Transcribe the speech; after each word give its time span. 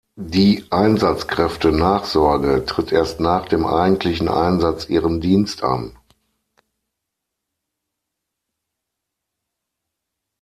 Die 0.17 0.65
Einsatzkräfte-Nachsorge 0.71 2.65
tritt 2.65 2.91
erst 2.91 3.19
nach 3.19 3.47
dem 3.47 3.67
eigentlichen 3.67 4.29
Einsatz 4.29 4.89
ihren 4.89 5.21
Dienst 5.21 5.63
an. 5.63 5.95